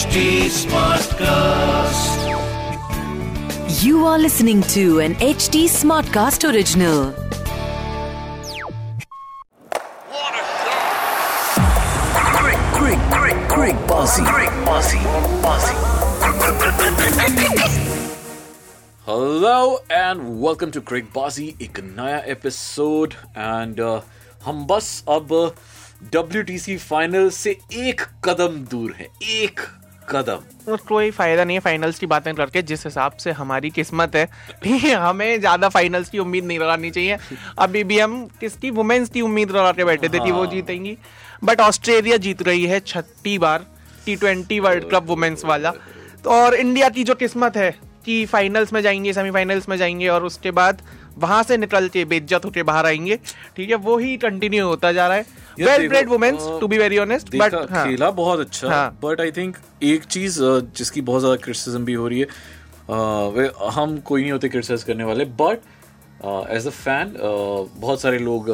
HD 0.00 0.20
Smartcast. 0.48 2.22
You 3.84 4.06
are 4.06 4.18
listening 4.18 4.62
to 4.74 5.00
an 5.00 5.16
HD 5.16 5.64
Smartcast 5.72 6.46
original. 6.50 7.10
What 10.14 10.32
a 10.32 10.44
shot! 10.62 11.60
Great, 12.38 12.62
great, 12.78 13.02
great, 13.18 13.40
great 13.50 13.78
bossy, 13.86 14.24
great 14.24 14.54
bossy, 14.64 15.02
bossy. 15.44 15.76
Hello 19.08 19.58
and 19.92 20.20
welcome 20.20 20.70
to 20.74 20.80
Crickbaazi 21.16 21.46
एक 21.62 21.80
नया 21.96 22.18
episode 22.32 23.14
and 23.36 23.80
uh, 23.80 24.00
हम 24.44 24.66
बस 24.70 24.86
अब 25.08 25.28
WTC 26.14 26.76
final 26.78 27.28
से 27.30 27.50
एक 27.72 28.00
कदम 28.24 28.58
दूर 28.70 28.92
है 28.98 29.06
एक 29.22 29.60
कदम। 30.11 30.77
कोई 30.87 31.11
फ़ायदा 31.11 31.43
नहीं 31.43 31.57
है 31.57 31.61
फाइनल्स 31.61 31.99
की 31.99 32.05
बातें 32.05 32.33
करके 32.35 32.61
जिस 32.61 32.85
हिसाब 32.85 33.11
से 33.13 33.31
हमारी 33.31 33.69
किस्मत 33.69 34.15
है। 34.15 34.25
ठीक 34.63 34.83
है 34.83 34.95
हमें 34.97 35.39
ज़्यादा 35.39 35.69
फाइनल्स 35.69 36.09
की 36.09 36.19
उम्मीद 36.19 36.45
नहीं 36.45 36.59
लगानी 36.59 36.91
चाहिए। 36.91 37.17
अभी 37.59 37.83
भी 37.83 37.99
हम 37.99 38.25
किसकी 38.39 38.71
वुमेन्स 38.71 39.09
की 39.09 39.21
उम्मीद 39.21 39.51
लगा 39.51 39.71
के 39.71 39.85
बैठे 39.85 40.09
थे 40.09 40.19
कि 40.19 40.31
वो 40.31 40.45
जीतेंगी। 40.45 40.97
बट 41.43 41.61
ऑस्ट्रेलिया 41.61 42.17
जीत 42.17 42.41
रही 42.41 42.65
है 42.65 42.79
छठी 42.79 43.37
बार 43.37 43.65
T 44.05 44.15
twenty 44.15 44.59
world 44.59 44.89
cup 44.91 45.07
women's 45.07 45.45
वाला। 45.45 45.71
तो 46.23 46.29
और 46.31 46.55
इंडिया 46.55 46.89
की 46.89 47.03
जो 47.03 47.15
किस्मत 47.15 47.57
है 47.57 47.69
कि 48.05 48.25
फाइनल्स 48.25 48.73
में 48.73 48.81
जाएँगे 48.81 49.13
सेमीफाइनल्स 49.13 49.69
में 49.69 49.77
जाएँगे 49.77 50.07
और 50.07 50.23
उसके 50.25 50.51
बाद 50.51 50.81
वहाँ 51.17 51.41
से 51.43 51.57
निकल 51.57 51.87
के 51.89 52.03
बेइज्जत 52.05 52.45
होकर 52.45 52.63
बाहर 52.63 52.85
आएँगे। 52.85 53.15
ठीक 53.55 53.69
है 53.69 53.75
वो 53.77 53.97
ही 53.97 54.15
कंटिन्यू 54.17 54.67
होता 54.67 54.91
जा 54.91 55.07
रहा 55.07 55.17
है। 55.17 55.25
Well 55.59 55.87
bred 55.89 56.09
women's 56.09 56.47
to 56.61 56.67
be 56.67 56.77
very 56.77 56.97
honest 56.97 57.35
but 57.35 57.55
खेला 57.65 58.09
बहुत 58.11 58.39
अच्छा। 58.39 58.87
बट 59.03 59.21
आई 59.21 59.31
थिंक 59.31 59.57
एक 59.83 60.03
चीज़ 60.05 60.41
uh, 60.43 60.61
जिसकी 60.77 61.01
बहुत 61.01 61.21
ज़्यादा 61.21 61.35
क्रिटिसिज्म 61.43 61.85
भी 61.85 61.93
हो 61.93 62.07
रही 62.07 62.19
है 62.19 62.25
uh, 62.25 63.33
वे 63.35 63.49
हम 63.73 63.97
कोई 64.05 64.21
नहीं 64.21 64.31
होते 64.31 64.49
क्रिटिसाइज 64.49 64.83
करने 64.83 65.03
वाले 65.03 65.25
बट 65.41 65.59
एज 66.51 66.67
अ 66.67 66.69
फ़ैन 66.69 67.13
बहुत 67.19 68.01
सारे 68.01 68.19
लोग 68.19 68.49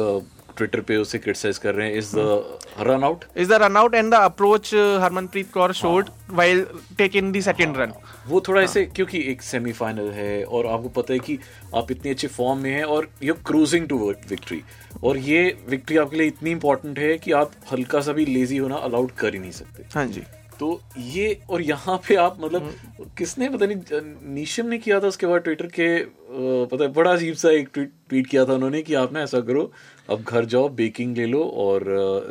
ट्विटर 0.58 0.80
पे 0.80 0.96
उसे 0.96 1.18
क्रिटिसाइज 1.18 1.58
कर 1.58 1.74
रहे 1.74 1.86
हैं. 1.88 1.98
Is 1.98 2.12
the 2.16 2.58
run 2.88 3.04
out 3.04 3.24
is 3.36 3.48
the 3.48 3.58
run 3.62 3.76
out 3.76 3.94
and 3.94 4.10
the 4.12 4.14
approach 4.14 4.74
Harmanpreet 5.02 5.52
Kaur 5.52 5.72
showed 5.74 6.10
while 6.30 6.64
take 6.98 7.16
in 7.16 7.32
the 7.32 7.40
second 7.42 7.76
run 7.76 7.92
वो 8.28 8.40
थोड़ा 8.48 8.62
ऐसे 8.62 8.84
क्योंकि 8.86 9.18
एक 9.30 9.42
सेमीफाइनल 9.42 10.10
है 10.12 10.42
और 10.44 10.66
आपको 10.66 10.88
पता 10.96 11.12
है 11.12 11.18
कि 11.18 11.38
आप 11.76 11.90
इतनी 11.90 12.10
अच्छे 12.10 12.28
फॉर्म 12.28 12.58
में 12.60 12.70
हैं 12.70 12.84
और 12.84 13.08
यू 13.22 13.34
क्रूजिंग 13.46 13.88
टू 13.88 13.98
विक्ट्री 14.30 14.62
और 15.04 15.18
ये 15.28 15.42
विक्ट्री 15.68 15.96
आपके 15.96 16.16
लिए 16.16 16.26
इतनी 16.26 16.50
इंपॉर्टेंट 16.50 16.98
है 16.98 17.16
कि 17.18 17.32
आप 17.42 17.52
हल्का 17.72 18.00
सा 18.00 18.12
भी 18.12 18.26
लेजी 18.26 18.56
होना 18.56 18.76
अलाउड 18.88 19.10
कर 19.18 19.34
ही 19.34 19.40
नहीं 19.40 19.52
सकते। 19.52 19.84
हाँ 19.94 20.06
जी। 20.06 20.22
तो 20.60 20.80
ये 20.98 21.40
और 21.50 21.62
यहाँ 21.62 21.96
पे 22.08 22.14
आप 22.16 22.36
मतलब 22.40 23.12
किसने 23.18 23.48
पता 23.48 23.66
नहीं 23.66 24.00
नीशम 24.34 24.66
ने 24.66 24.78
किया 24.78 25.00
था 25.00 25.06
उसके 25.06 25.26
बाद 25.26 25.40
ट्विटर 25.40 25.66
के 25.78 25.88
पता 26.30 26.82
है 26.84 26.92
बड़ा 26.92 27.12
अजीब 27.12 27.34
सा 27.34 27.50
एक 27.50 27.68
ट्वीट 27.74 27.92
ट्वीट 28.08 28.26
किया 28.26 28.44
था 28.44 28.52
उन्होंने 28.52 28.82
कि 28.82 28.94
आप 28.94 29.12
ना 29.12 29.22
ऐसा 29.22 29.40
करो 29.40 29.70
अब 30.10 30.22
घर 30.22 30.44
जाओ 30.44 30.68
बेकिंग 30.78 31.16
ले 31.16 31.26
लो 31.26 31.44
और 31.64 31.84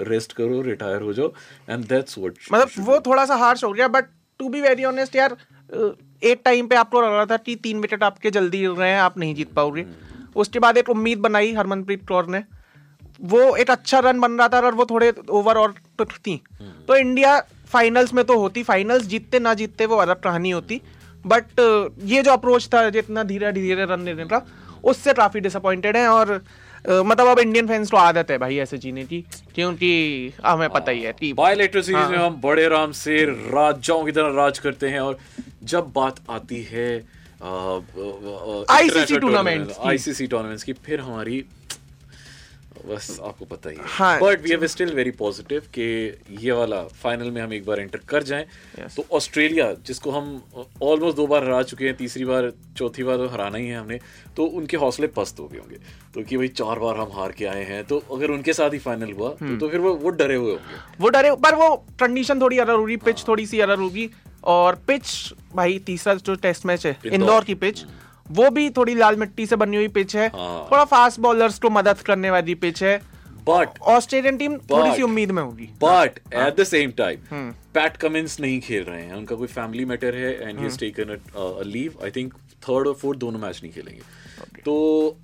रेस्ट 0.07 0.33
करो 0.33 0.61
रिटायर 0.61 1.01
हो 1.01 1.13
जाओ 1.13 1.31
एंड 1.69 1.85
दैट्स 1.85 2.17
व्हाट 2.17 2.33
मतलब 2.53 2.85
वो 2.87 2.99
थोड़ा 2.99 3.25
सा 3.25 3.35
हार्श 3.35 3.63
हो 3.63 3.71
गया 3.71 3.87
but 3.87 4.05
to 4.39 4.49
be 4.49 4.61
very 4.61 4.83
honest 4.85 5.15
यार 5.15 5.37
एक 6.23 6.41
टाइम 6.45 6.67
पे 6.67 6.75
आपको 6.75 7.01
लग 7.01 7.13
रहा 7.13 7.25
था 7.25 7.37
कि 7.37 7.55
तीन 7.63 7.79
विकेट 7.79 8.03
आपके 8.03 8.31
जल्दी 8.31 8.59
गिर 8.59 8.69
रहे 8.69 8.89
हैं 8.91 8.99
आप 8.99 9.17
नहीं 9.17 9.35
जीत 9.35 9.51
पाओगे। 9.53 9.85
उसके 10.35 10.59
बाद 10.59 10.77
एक 10.77 10.89
उम्मीद 10.89 11.19
बनाई 11.19 11.53
हरमनप्रीत 11.53 12.07
कौर 12.07 12.27
ने। 12.27 12.43
वो 13.21 13.55
एक 13.55 13.71
अच्छा 13.71 13.99
रन 13.99 14.19
बन 14.19 14.31
रहा 14.31 14.47
था 14.47 14.59
और 14.59 14.75
वो 14.75 14.85
थोड़े 14.85 15.11
ओवर 15.29 15.57
और 15.57 15.73
थी। 16.01 16.41
तो 16.87 16.95
इंडिया 16.95 17.37
फाइनल्स 17.71 18.13
में 18.13 18.25
तो 18.25 18.39
होती 18.39 18.63
फाइनल्स 18.63 19.05
जीतते 19.05 19.39
ना 19.39 19.53
जीतते 19.53 19.85
वो 19.85 19.95
अलग 19.95 20.19
कहानी 20.19 20.49
होती 20.49 20.81
बट 21.25 21.45
ये 22.05 22.23
जो 22.23 22.31
अप्रोच 22.31 22.69
था 22.73 22.89
जितना 22.89 23.23
धीरे 23.23 23.51
धीरे 23.51 23.85
रन 23.85 24.05
लेने 24.05 24.25
का 24.25 24.45
उससे 24.83 25.13
काफ़ी 25.13 25.39
डिसअपॉइंटेड 25.39 25.97
है 25.97 26.07
और 26.07 26.43
मतलब 26.89 27.27
अब 27.27 27.39
इंडियन 27.39 27.67
फैंस 27.67 27.91
को 27.91 27.97
आदत 27.97 28.31
है 28.31 28.37
भाई 28.37 28.57
ऐसे 28.57 28.77
जीने 28.77 29.05
की 29.05 29.25
क्योंकि 29.55 30.33
हमें 30.45 30.69
पता 30.69 30.91
ही 30.91 31.01
है 31.01 31.13
कि 31.13 31.33
बायलेटरल 31.33 31.81
सीरीज़ 31.81 31.99
हाँ। 31.99 32.09
में 32.09 32.17
हम 32.17 32.41
बड़े 32.41 32.65
आराम 32.65 32.91
से 32.91 33.25
राजाओं 33.25 34.05
की 34.05 34.11
तरह 34.11 34.35
राज 34.35 34.59
करते 34.59 34.89
हैं 34.89 34.99
और 34.99 35.17
जब 35.63 35.91
बात 35.95 36.15
आती 36.29 36.63
है 36.63 37.17
tournaments 37.41 39.73
की। 39.73 39.87
आईसीसी 39.87 40.27
टूर्नामेंट्स 40.27 40.63
की 40.63 40.73
फिर 40.73 40.99
हमारी 40.99 41.45
बस 42.87 43.19
आपको 43.23 43.45
पता 43.45 43.69
ही 43.69 43.75
है 43.75 43.83
हाँ। 43.89 44.19
But 44.21 44.41
we 44.41 44.53
are 44.53 44.65
still 44.67 44.93
very 44.95 45.11
positive 45.19 45.61
कि 45.73 45.85
ये 46.41 46.51
वाला 46.51 46.81
फाइनल 47.01 47.31
में 47.31 47.41
हम 47.41 47.53
एक 47.53 47.65
बार 47.65 47.79
एंटर 47.79 47.99
कर 48.09 48.23
जाएँ 48.23 48.45
Yes. 48.77 48.95
तो 48.95 49.05
ऑस्ट्रेलिया 49.11 49.71
जिसको 49.87 50.11
हम 50.11 50.25
ऑलमोस्ट 50.83 51.17
दो 51.17 51.25
बार 51.27 51.43
हरा 51.43 51.61
चुके 51.63 51.85
हैं 51.85 51.95
तीसरी 51.97 52.25
बार 52.25 52.51
चौथी 52.77 53.03
बार 53.03 53.17
तो 53.17 53.27
हराना 53.29 53.57
ही 53.57 53.67
है 53.67 53.77
हमने 53.77 53.99
तो 54.37 54.45
उनके 54.59 54.77
हौसले 54.77 55.07
पस्त 55.15 55.39
हो 55.39 55.47
गए 55.47 55.59
होंगे 55.59 55.77
तो 56.13 56.23
कि 56.23 56.37
भाई 56.37 56.47
चार 56.55 56.79
बार 56.79 56.97
हम 56.97 57.11
हार 57.13 57.31
के 57.31 57.45
आए 57.47 57.63
हैं 57.65 57.83
तो 57.85 57.97
अगर 58.11 58.31
उनके 58.31 58.53
साथ 58.53 58.73
ही 58.73 58.79
फाइनल 58.79 59.11
हुआ 59.11 59.35
हम्म। 59.41 59.53
तो, 59.53 59.65
तो 59.65 59.71
फिर 59.71 59.79
वो 59.79 59.93
वो 59.95 60.09
डरे 60.21 60.35
हुए 60.35 60.51
होंगे 60.51 60.79
वो 60.99 61.09
डरे 61.09 61.31
पर 61.43 61.55
वो 61.55 61.75
कंडीशन 61.99 62.41
थोड़ी 62.41 62.57
अलग 62.59 62.75
होगी 62.75 62.97
पिच 63.05 63.27
थोड़ी 63.27 63.45
सी 63.45 63.59
अलग 63.59 63.79
होगी 63.79 64.09
और 64.47 64.75
पिच 64.87 65.33
भाई 65.55 65.79
तीसरा 65.85 66.13
जो 66.15 66.35
टेस्ट 66.41 66.65
मैच 66.65 66.85
है 66.85 66.91
इंदौर। 66.95 67.13
इंदौर 67.13 67.43
की 67.43 67.53
पिच 67.63 67.83
वो 68.31 68.49
भी 68.49 68.69
थोड़ी 68.69 68.95
लाल 68.95 69.15
मिट्टी 69.15 69.45
से 69.45 69.55
बनी 69.55 69.77
हुई 69.77 69.87
पिच 69.89 70.15
है। 70.15 70.27
हाँ। 70.29 70.67
थोड़ा 70.71 70.83
फास्ट 70.85 71.19
बॉलर्स 71.19 71.59
को 71.59 71.69
मदद 71.71 72.01
करने 72.01 72.31
वाली 72.31 72.55
पिच 72.55 72.83
है। 72.83 72.97
बट 73.47 73.79
ऑस्ट्रेलियन 73.89 74.37
टीम 74.37 74.57
थोड़ी 74.71 74.95
सी 74.95 75.01
उम्मीद 75.01 75.31
में 75.31 75.41
होगी। 75.43 75.69
But. 75.83 76.19
At 76.33 76.59
the 76.59 76.63
same 76.65 76.91
time. 76.97 77.51
Pat 77.73 77.97
Cummins 77.97 78.39
नहीं 78.39 78.59
खेल 78.61 78.83
रहे 78.83 79.03
हैं। 79.03 79.13
उनका 79.13 79.35
कोई 79.35 79.47
फैमिली 79.49 79.85
मैटर 79.85 80.15
है 80.15 80.49
and 80.49 80.59
he 80.59 80.75
taken 80.79 81.15
a 81.15 81.63
leave 81.65 82.03
I 82.03 82.11
think 82.11 82.33
third 82.63 82.87
और 82.87 82.93
फोर्थ 82.95 83.19
दोनों 83.19 83.39
मैच 83.39 83.59
नहीं 83.63 83.73
खेलेंगे। 83.73 84.61
तो 84.61 84.75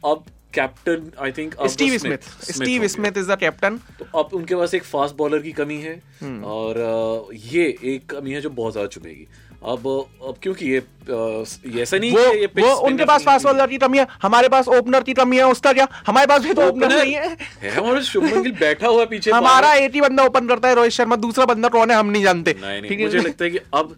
अब 0.05 0.25
captain 0.53 1.11
I 1.19 1.31
think 1.31 1.55
Steve 1.67 1.97
Smith 1.97 2.29
Steve 2.51 2.85
Smith 2.87 3.17
is 3.17 3.31
the 3.31 3.37
captain 3.39 3.77
तो 3.99 4.05
अब 4.19 4.33
उनके 4.33 4.55
पास 4.55 4.73
एक 4.73 4.83
फास्ट 4.85 5.15
बॉलर 5.17 5.39
की 5.41 5.51
कमी 5.51 5.77
है। 5.81 6.01
हम्म। 6.21 6.43
और 6.45 7.29
ये 7.45 7.65
एक 7.83 8.05
कमी 8.09 8.31
है 8.31 8.41
जो 8.41 8.49
बहुत 8.51 8.71
ज़्यादा 8.73 8.87
चुभेगी। 8.89 9.27
अब 9.63 9.87
अब 10.27 10.35
क्योंकि 10.43 10.65
ये 10.65 10.81
ये 11.07 11.81
ऐसा 11.81 11.97
नहीं 11.97 12.11
वो 12.11 12.21
है 12.21 12.39
ये 12.39 12.47
वो 12.57 12.73
उनके 12.87 13.05
पास 13.05 13.23
फास्ट 13.23 13.45
बॉलर 13.45 13.67
की 13.67 13.77
कमी 13.77 13.97
है 13.97 14.07
हमारे 14.21 14.49
पास 14.49 14.67
ओपनर 14.67 15.03
की 15.03 15.13
कमी 15.13 15.37
है 15.37 15.43
उसका 15.47 15.73
क्या 15.73 15.87
हमारे 16.07 16.27
पास 16.27 16.41
भी 16.41 16.53
तो 16.53 16.67
ओपनर 16.67 16.93
नहीं 16.93 17.13
है 17.13 17.37
है 17.61 17.71
हमारे 17.75 18.01
शुभमन 18.03 18.41
गिल 18.43 18.51
बैठा 18.59 18.87
हुआ 18.87 19.05
पीछे 19.05 19.31
हमारा 19.31 19.67
बाहर। 19.67 19.77
एक 19.77 19.93
ही 19.95 20.01
बंदा 20.01 20.23
ओपन 20.25 20.47
करता 20.47 20.69
है 20.69 20.75
रोहित 20.75 20.91
शर्मा 20.91 21.15
दूसरा 21.25 21.45
बंदा 21.45 21.69
कौन 21.69 21.91
है 21.91 21.97
हम 21.97 22.09
नहीं 22.09 22.23
जानते 22.23 22.55
नहीं 22.61 22.81
नहीं 22.81 22.89
ठीक 22.89 22.99
है? 22.99 23.05
मुझे 23.05 23.19
लगता 23.19 23.45
है 23.45 23.51
कि 23.51 23.59
अब 23.73 23.95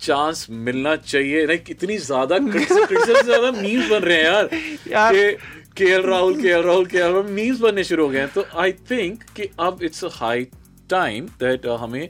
चांस 0.00 0.46
मिलना 0.50 0.96
चाहिए 0.96 1.46
नहीं 1.46 1.58
कितनी 1.66 1.98
ज़्यादा 1.98 2.38
ज़्यादा 2.38 3.50
मीम्स 3.60 3.88
बन 3.90 3.98
रहे 3.98 4.16
हैं 4.16 4.24
यार 4.24 4.48
यार। 4.90 5.14
कि 5.14 5.32
K L 5.76 6.02
Rahul 6.02 6.40
K L 6.42 6.62
Rahul 6.62 6.86
K L 6.86 7.02
Rahul 7.04 7.30
memes 7.30 7.60
बनने 7.60 7.84
शुरू 7.84 8.04
हो 8.04 8.10
गए 8.10 8.18
हैं 8.18 8.28
तो 8.34 8.44
आई 8.56 8.72
थिंक 8.90 9.22
कि 9.36 9.48
अब 9.60 9.78
इट्स 9.82 10.04
हाई 10.12 10.46
टाइम 10.90 11.26
दैट 11.40 11.66
हमें 11.80 12.08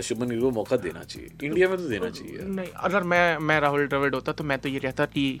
शुभमन 0.00 0.28
गिल 0.28 0.40
को 0.40 0.50
मौका 0.50 0.76
देना 0.78 1.02
चाहिए। 1.04 1.30
इंडिया 1.42 1.68
में 1.68 1.76
तो 1.76 1.88
देना 1.88 2.10
चाहिए 2.10 2.38
नहीं 2.44 2.68
अगर 2.80 3.02
मैं 3.04 3.38
मैं 3.40 3.60
राहुल 3.60 3.86
द्रविड़ 3.86 4.14
होता 4.14 4.32
तो 4.32 4.44
मैं 4.44 4.58
तो 4.58 4.68
ये 4.68 4.80
कहता 4.80 5.06
कि 5.06 5.40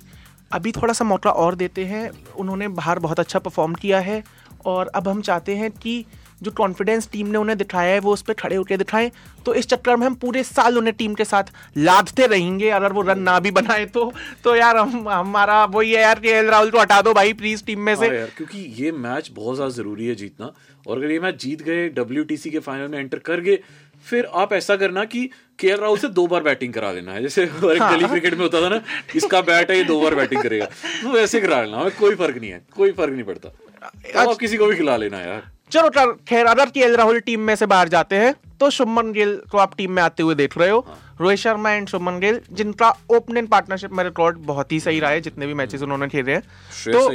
अभी 0.52 0.72
थोड़ा 0.72 0.92
सा 0.94 1.04
मौका 1.04 1.30
और 1.32 1.54
देते 1.54 1.84
हैं। 1.86 2.10
उन्होंने 2.36 2.68
बाहर 2.70 2.98
बहुत 3.00 3.20
अच्छा 3.20 3.38
परफॉर्म 3.40 3.74
किया 3.76 4.00
है 4.00 4.22
और 4.66 4.86
अब 4.88 5.08
हम 5.08 5.20
चाहते 5.22 5.54
हैं 5.56 5.70
कि 5.72 6.04
जो 6.42 6.50
कॉन्फिडेंस 6.50 7.08
टीम 7.10 7.26
ने 7.26 7.38
उन्हें 7.38 7.56
दिखाया 7.58 7.92
है 7.92 7.98
वो 8.00 8.12
उस 8.12 8.22
पर 8.22 8.32
खड़े 8.34 8.56
होकर 8.56 8.76
दिखाएँ। 8.76 9.10
तो 9.46 9.54
इस 9.54 9.66
चक्कर 9.68 9.96
में 9.96 10.06
हम 10.06 10.14
पूरे 10.14 10.42
साल 10.44 10.78
उन्हें 10.78 10.94
टीम 10.96 11.14
के 11.14 11.24
साथ 11.24 11.52
लादते 11.78 12.26
रहेंगे। 12.26 12.68
अगर 12.70 12.92
वो 12.92 13.02
रन 13.02 13.18
ना 13.20 13.38
भी 13.40 13.50
बनाए 13.50 13.84
तो 13.86 14.12
तो 14.44 14.54
यार 14.56 14.76
हम 14.76 15.08
हमारा 15.08 15.64
वही 15.66 15.92
है 15.92 16.00
यार 16.02 16.20
कि 16.20 16.30
एल 16.30 16.46
राहुल 16.46 16.70
को 16.70 16.80
हटा 16.80 17.00
दो 17.02 17.12
भाई 17.14 17.32
प्लीज़ 17.34 17.64
टीम 17.64 17.80
में 17.80 17.94
से। 17.96 18.06
हाँ 18.06 18.14
यार 18.14 18.30
क्योंकि 18.36 18.58
ये 18.78 18.92
मैच 18.94 19.30
बहुत 19.34 19.56
ज़्यादा 19.56 19.72
ज़रूरी 19.72 20.06
है 20.06 20.14
जीतना। 20.14 20.52
और 20.86 20.98
अगर 20.98 21.10
ये 21.10 21.20
मैच 21.20 21.40
जीत 21.42 21.62
गए 21.62 21.88
डब्ल्यू 21.90 22.24
के 22.30 22.58
फाइनल 22.60 22.88
में 22.88 22.98
एंटर 22.98 23.18
कर 23.20 23.40
गए 23.40 23.58
फिर 24.04 24.28
आप 24.34 24.52
ऐसा 24.52 24.76
करना 24.76 25.04
कि 25.06 25.28
केएल 25.58 25.76
राहुल 25.76 25.98
से 25.98 26.08
दो 26.10 26.26
बार 26.26 26.42
बैटिंग 26.42 26.72
करा 26.74 26.90
लेना 26.92 27.12
है। 27.12 27.22
जैसे 27.22 27.44
हमारे 27.46 27.78
हाँ। 27.78 27.92
गली 27.92 28.08
क्रिकेट 28.08 28.34
में 28.34 28.40
होता 28.40 28.60
था 28.62 28.68
ना 28.68 28.80
इसका 29.16 29.40
बैट 29.42 29.70
है 29.70 29.76
ये 29.76 29.84
दो 29.84 30.00
बार 30.00 30.14
बैटिंग 30.14 30.42
करेगा। 30.42 30.64
तो 30.64 31.10
वैसे 31.10 31.40
करा 31.40 31.62
लेना 31.62 31.78
हमें 31.78 31.96
कोई 31.98 32.14
फ़र्क 32.14 32.36
नहीं 32.36 32.50
है 32.50 32.62
कोई 32.76 32.92
फ़र्क 32.92 33.12
नहीं 33.12 33.24
पड़ता। 33.24 33.48
तो 33.48 34.18
आप 34.20 34.36
किसी 34.38 34.56
को 34.56 34.66
भी 34.66 34.76
खिला 34.76 34.96
लेना 34.96 35.20
यार। 35.20 35.50
चलो 35.72 36.14
खैर 36.28 36.46
अगर 36.46 36.70
के 36.70 36.94
राहुल 36.96 37.20
टीम 37.20 37.40
में 37.40 37.54
से 37.56 37.66
बाहर 37.66 37.88
जाते 37.88 38.16
हैं 38.16 38.34
तो 38.60 38.70
शुभमन 38.70 39.12
गिल 39.12 39.36
को 39.50 39.58
आप 39.58 39.76
टीम 39.76 39.92
में 39.92 40.02
आते 40.02 40.22
हुए 40.22 40.34
देख 40.34 40.58
रहे 40.58 40.70
हो। 40.70 40.86
रोहित 41.20 41.38
शर्मा 41.38 41.70
एंड 41.70 41.88
शुभमन 41.88 42.18
गिल 42.20 42.40
जिनका 42.52 42.90
ओपनिंग 43.10 43.48
पार्टनरशिप 43.48 43.92
में 43.92 44.02
रिकॉर्ड 44.04 44.38
बहुत 44.46 44.72
ही 44.72 44.80
सही 44.80 45.00
रहा 45.00 45.10
है 45.10 45.20
जितने 45.20 45.46
भी 45.46 45.54
मैचेस 45.54 45.82
उन्होंने 45.82 46.08
खेले 46.08 46.32
हैं। 46.32 46.42
तो 46.88 47.08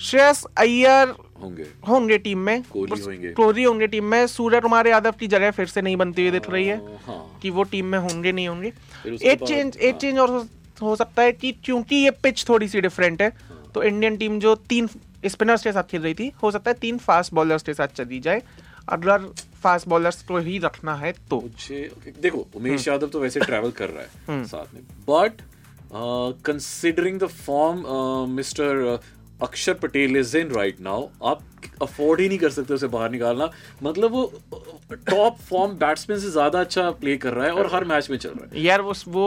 श्रेयस 0.00 0.44
अय्यर 0.58 1.08
होंगे। 1.42 1.66
होंगे 1.88 2.18
टीम 2.18 2.38
में। 2.38 2.62
कोहली 2.62 3.00
होंगे। 3.00 3.32
कोहली 3.32 3.62
होंगे 3.62 3.86
टीम 3.86 4.04
में। 4.04 4.26
सूर्य 4.26 4.60
कुमार 4.60 4.86
यादव 4.86 5.12
की 5.12 5.26
जगह 5.26 5.50
फिर 5.50 5.66
से 5.66 5.82
नहीं 5.82 5.96
बनती 5.96 6.22
हुई 6.22 6.30
दिख 6.30 6.50
रही 6.50 6.66
है 6.66 6.76
हाँ 7.06 7.38
कि 7.42 7.50
वो 7.50 7.62
टीम 7.62 7.86
में 7.86 7.98
होंगे 7.98 8.32
नहीं 8.32 8.48
होंगे। 8.48 8.72
एक 9.22 9.44
चेंज 9.44 9.76
एक 9.76 9.92
हाँ। 9.92 10.00
चेंज 10.00 10.18
और 10.18 10.30
हो- 10.30 10.46
हो 10.82 10.96
सकता 10.96 11.22
है 11.22 11.32
कि 11.32 11.52
क्योंकि 11.52 11.96
ये 11.96 12.10
पिच 12.10 12.48
थोड़ी 12.48 12.68
सी 12.68 12.80
डिफरेंट 12.80 13.22
है। 13.22 13.32
तो 13.74 13.82
इंडियन 13.82 14.16
टीम 14.16 14.40
जो 14.40 14.54
तीन 14.54 14.88
स्पिनर्स 15.26 15.64
के 15.64 15.72
साथ 15.72 15.82
खेल 15.82 16.02
रही 16.02 16.14
थी 16.14 16.32
हो 16.42 16.50
सकता 16.50 16.70
है 16.70 16.74
तीन 16.74 16.98
फास्ट 16.98 17.34
बॉलर्स 17.34 17.62
के 17.62 17.74
साथ 17.74 17.88
चली 17.88 18.20
जाए। 18.20 18.42
अगर 18.88 19.18
फास्ट 19.62 19.88
बॉलर्स 19.88 20.22
को 20.22 20.38
ही 20.38 20.58
रखना 20.58 20.94
है 20.94 21.12
तो। 21.12 21.40
मुझे 21.40 21.90
देखो 22.22 22.46
उमेश 22.54 22.88
यादव 22.88 23.06
तो 23.06 23.20
वैसे 23.20 23.40
ट्रैवल 23.40 23.70
कर 23.70 23.88
रहा 23.88 24.32
हम्म। 24.32 24.42
है 24.42 24.46
साथ 24.46 24.74
में 24.74 24.82
but 24.82 25.32
considering 26.44 27.18
the 27.18 27.26
form 27.26 27.86
mister 28.30 29.00
Axar 29.42 29.74
Patel 29.76 30.16
is 30.16 30.36
in 30.38 30.50
right 30.52 30.80
now 30.80 31.06
आप 31.26 31.42
अफोर्ड 31.82 32.20
ही 32.20 32.28
नहीं 32.28 32.38
कर 32.38 32.50
सकते 32.50 32.74
उसे 32.74 32.86
बाहर 32.88 33.10
निकालना 33.10 33.50
मतलब 33.82 34.12
वो 34.12 34.24
टॉप 34.92 35.38
फॉर्म 35.40 35.72
बैट्समैन 35.78 36.18
से 36.20 36.30
ज़्यादा 36.30 36.60
अच्छा 36.60 36.90
प्ले 37.00 37.16
कर 37.16 37.32
रहा 37.32 37.46
है 37.46 37.52
और 37.54 37.70
हर 37.74 37.84
मैच 37.86 38.10
में 38.10 38.16
चल 38.18 38.30
रहा 38.30 38.54
है 38.54 38.62
यार 38.62 38.80
वो 38.80 38.94
वो 39.08 39.26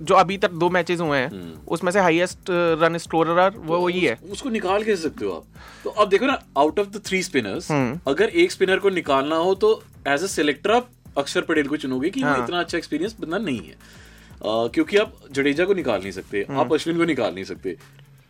जो 0.00 0.14
अभी 0.14 0.36
तक 0.38 0.50
दो 0.54 0.68
मैचेस 0.70 1.00
हुए 1.00 1.18
हैं 1.18 1.30
हम्म। 1.30 1.54
उसमें 1.68 1.90
से 1.92 2.00
हाईएस्ट 2.00 2.50
रन 2.80 2.98
स्कोरर 2.98 3.56
वो 3.56 3.78
वही 3.78 4.00
है 4.00 4.18
उसको 4.32 4.48
निकाल 4.50 4.84
कैसे 4.84 5.02
सकते 5.02 5.24
हो 5.24 5.32
आप 5.32 5.44
तो 5.84 5.90
अब 5.92 6.08
देखो 6.08 6.26
ना 6.26 6.38
out 6.58 6.78
of 6.78 6.88
the 6.88 7.00
three 7.06 7.22
spinners. 7.22 7.70
अगर 8.08 8.28
एक 8.36 8.52
स्पिनर 8.52 8.78
को 8.78 8.90
निकालना 8.92 9.36
हो 9.38 9.54
तो 9.56 9.72
एज 10.08 10.22
अ 10.24 10.26
सिलेक्टर 10.28 10.70
आप 10.72 10.90
अक्षर 11.18 11.40
पटेल 11.42 11.66
को 11.68 11.76
चुनोगे 11.76 12.10
कि 12.10 12.20
हाँ। 12.20 12.36
इतना 12.44 12.60
अच्छा 12.60 12.78
एक्सपीरियंस 12.78 13.16
बंदा 13.20 13.38
नहीं 13.40 13.58
है 13.58 13.72
अ, 13.72 14.68
क्योंकि 14.68 14.96
आप 14.96 15.14
जडेजा 15.32 15.64
को 15.64 15.74
निकाल 15.74 16.00
नहीं 16.00 16.12
सकते 16.12 16.44
हम्म। 16.48 16.60
आप 16.60 16.72
अश्विन 16.74 16.96
को 16.98 17.04
निकाल 17.04 17.34
नहीं 17.34 17.44
सकते 17.44 17.76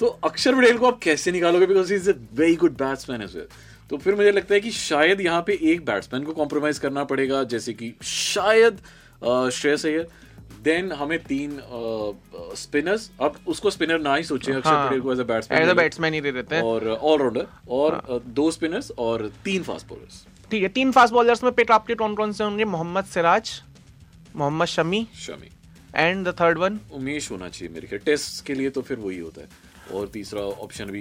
तो 0.01 0.07
अक्षर 0.25 0.55
पटेल 0.55 0.79
को 0.79 0.87
आप 0.87 0.99
कैसे 1.03 1.33
निकालोगे? 1.33 1.67
Because 1.67 1.93
is 1.95 2.11
a 2.11 2.15
very 2.35 2.57
good 2.57 2.77
batsman 2.79 3.23
as 3.23 3.37
well 3.37 3.47
तो 3.91 3.97
फिर 3.97 4.15
मुझे 4.15 4.31
लगता 4.33 4.55
है 4.55 4.61
कि 4.61 4.71
शायद 4.73 5.21
यहाँ 5.21 5.43
पे 5.43 5.59
एक 5.73 5.85
बैट्समैन 5.85 6.25
को 6.25 6.33
कॉम्प्रोमाइज 6.33 6.79
करना 6.79 7.05
पड़ेगा 7.05 7.43
जैसे 7.53 7.73
कि 7.73 7.93
शायद 8.05 8.81
श्रेयस 9.53 9.87
अय्यर। 9.87 10.07
देन 10.65 10.91
हमें 10.93 11.19
तीन 11.25 11.59
स्पिनर्स 12.57 13.11
अब 13.21 13.37
उसको 13.49 13.71
स्पिनर 13.71 14.01
ना 14.01 14.15
ही 14.15 14.25
सोचे 14.25 14.53
अक्षर 14.53 14.71
हाँ। 14.71 14.89
पटेल 14.89 15.01
को 15.01 15.13
as 15.13 15.21
a 15.21 15.25
batsman 15.25 15.63
as 15.63 15.69
a 15.69 15.75
batsman 15.75 16.15
ही 16.15 16.21
दे 16.21 16.33
देते 16.33 16.57
हैं। 16.57 16.63
और 16.63 16.89
ऑलराउंडर 16.89 17.47
और 17.69 17.95
हाँ। 18.09 18.21
दो 18.35 18.51
स्पिनर्स 18.51 18.91
और 18.99 19.31
तीन 19.45 19.63
फास्ट 19.63 19.89
बॉलर्स 19.89 20.25
ठीक 20.51 20.63
है 20.63 20.69
तीन 20.71 20.93
फास्ट 20.93 21.15
बॉलर्स 21.15 21.45
में 21.45 21.53
पिक 21.53 21.71
आपके 21.73 21.95
कौन 21.95 22.15
कौन 22.15 22.33
से 22.33 22.45
होंगे? 22.45 22.65
Mohammed 22.67 23.05
Siraj 23.07 23.51
Mohammed 24.37 24.67
Shami 24.69 25.07
Shami. 25.21 25.51
And 25.95 26.27
the 26.29 26.35
third 26.41 26.59
one 26.59 26.79
Umesh 26.95 27.31
होना 27.31 27.49
चाहिए 27.49 27.75
मेरे 27.75 27.87
ख्याल 27.87 28.01
टेस्ट 28.07 28.45
के 28.47 28.55
लिए 28.55 28.71
तो 28.71 28.83
फिर 28.83 28.99
वही 28.99 29.19
होता 29.19 29.41
है। 29.41 29.49
और 29.95 30.07
तीसरा 30.13 30.41
ऑप्शन 30.63 30.85
भी 30.85 31.01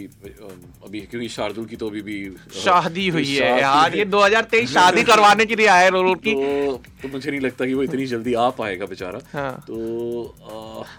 अभी 0.86 1.00
क्योंकि 1.02 1.28
शार्दुल 1.30 1.66
की 1.66 1.76
तो 1.76 1.88
अभी 1.88 2.02
भी 2.02 2.18
शादी 2.56 3.08
हुई 3.08 3.26
है 3.26 3.60
यार 3.62 3.96
ये 3.96 4.06
2023 4.06 4.74
शादी 4.74 5.04
करवाने 5.04 5.46
के 5.46 5.56
लिए 5.56 5.68
आए 5.68 5.90
रोल 5.90 6.14
की। 6.16 6.34
तो, 6.34 6.78
तो 7.02 7.08
मुझे 7.08 7.30
नहीं 7.32 7.40
लगता 7.42 7.66
कि 7.66 7.74
वो 7.74 7.84
इतनी 7.84 8.06
जल्दी 8.06 8.34
आ 8.34 8.50
पाएगा 8.58 8.86
बेचारा। 8.86 9.20
हाँ। 9.34 9.52
तो 9.68 10.36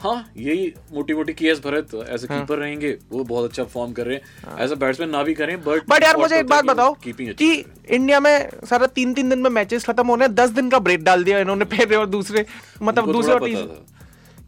हाँ 0.00 0.32
यही 0.36 0.72
मोटी 0.92 1.14
मोटी 1.14 1.32
के 1.34 1.46
एस 1.48 1.60
भरत 1.64 1.94
एज 1.94 2.26
हाँ। 2.30 2.40
कीपर 2.40 2.58
रहेंगे 2.58 2.96
वो 3.12 3.24
बहुत 3.24 3.50
अच्छा 3.50 3.64
फॉर्म 3.66 3.92
कर 3.92 4.06
रहे 4.06 4.16
हैं। 4.16 4.64
एज 4.64 4.72
अ 4.72 4.74
बैट्समैन 4.76 5.10
ना 5.10 5.22
भी 5.22 5.34
करें 5.34 5.56
बट 5.64 5.90
बट 5.90 6.04
यार 6.04 6.16
मुझे 6.16 6.38
एक 6.38 6.46
बात 6.46 6.64
बताओ 6.64 6.94
कीपिंग 7.04 7.34
कि 7.34 7.52
इंडिया 7.90 8.20
में 8.20 8.48
सारा 8.64 8.86
तीन 8.88 9.14
तीन 9.14 9.28
दिन 9.28 9.38
में 9.38 9.50
मैचेस 9.50 9.84
खत्म 9.84 10.06
होने 10.06 10.24
हैं, 10.24 10.34
दस 10.34 10.50
दिन 10.50 10.68
का 10.70 10.78
ब्रेक 10.80 11.04
डाल 11.04 11.24
दिया 11.24 11.38
इन्होंने 11.40 11.64
पहले 11.66 11.96
और 11.96 12.06
दूसरे 12.08 12.44
मतलब 12.82 13.12
दूसरे 13.12 13.34
और 13.34 13.48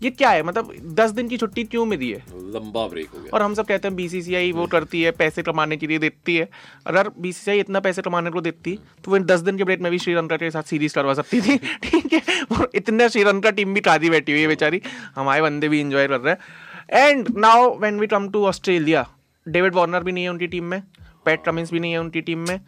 ये 0.02 0.11
क्या 0.11 0.31
है? 0.31 0.43
मतलब 0.43 0.73
दस 0.94 1.11
दिन 1.11 1.29
की 1.29 1.37
छुट्टी 1.37 1.64
क्यों 1.64 1.85
मिली 1.87 2.11
है? 2.11 2.25
लंबा 2.35 2.87
ब्रेक 2.88 3.08
हो 3.08 3.20
गया। 3.20 3.31
और 3.35 3.43
हम 3.43 3.55
सब 3.55 3.67
कहते 3.67 3.88
हैं 3.88 3.97
बीसीसीआई 3.97 4.52
वो 4.52 4.67
करती 4.67 5.02
है 5.02 5.11
पैसे 5.11 5.43
कमाने 5.43 5.76
के 5.76 5.87
लिए 5.87 5.99
देती 5.99 6.37
है। 6.37 6.49
अगर 6.87 7.08
बीसीसीआई 7.20 7.61
इतना 7.61 7.81
पैसे 7.81 8.02
कमाने 8.02 8.31
को 8.31 8.41
देती 8.41 8.79
तो 9.05 9.11
वो 9.11 9.17
इन 9.17 9.25
दस 9.25 9.41
दिन 9.41 9.56
के 9.56 9.64
ब्रेक 9.64 9.81
में 9.81 9.91
भी 9.93 9.99
श्रीलंका 9.99 10.37
के 10.37 10.50
साथ 10.50 10.62
सीरीज़ 10.62 10.94
करवा 10.94 11.14
सकती 11.14 11.41
थी। 11.41 11.58
ठीक 11.85 12.12
है? 12.12 12.43
वो 12.43 12.67
इतने 12.75 13.08
श्रीलंका 13.08 13.50
टीम 13.50 13.75
भी 13.75 13.81
काजी 13.81 14.11
बैठी 14.11 14.32
हुई 14.32 14.41
है 14.41 14.49
बेचारी। 14.49 14.82
हमारे 15.17 15.43
बंदे 15.43 15.69
भी 15.69 15.81
इंजॉय 15.81 16.08
कर 16.08 16.20
रहे 16.20 16.35
हैं। 16.35 17.08
And 17.08 17.29
now 17.37 17.79
when 17.79 18.00
we 18.00 18.06
come 18.06 18.29
to 18.29 18.47
Australia 18.47 19.08
David 19.49 19.75
Warner 19.75 20.02
भी 20.02 20.12
नहीं 20.12 20.25
है 20.25 20.31
उनकी 20.31 20.47
टीम 20.47 20.64
में 20.64 20.82
पैट 21.25 21.44
कमिंस 21.44 21.73
भी 21.73 21.81
नहीं 21.81 21.93
है 21.93 21.99
उनकी 21.99 22.20
टीम 22.20 22.38
में 22.38 22.61